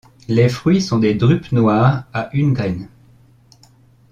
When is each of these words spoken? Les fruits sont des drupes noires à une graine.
Les 0.27 0.49
fruits 0.49 0.81
sont 0.81 0.97
des 0.97 1.13
drupes 1.13 1.51
noires 1.51 2.05
à 2.11 2.31
une 2.33 2.53
graine. 2.53 2.87